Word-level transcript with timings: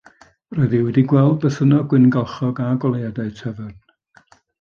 Roedd 0.59 0.71
hi 0.75 0.77
wedi 0.85 1.03
gweld 1.11 1.35
bythynnod 1.43 1.85
gwyngalchog 1.91 2.63
a 2.69 2.71
goleuadau 2.85 3.29
tafarn. 3.41 3.77